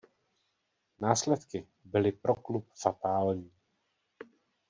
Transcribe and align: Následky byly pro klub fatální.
Následky 0.99 1.67
byly 1.83 2.11
pro 2.11 2.35
klub 2.35 2.67
fatální. 2.81 3.51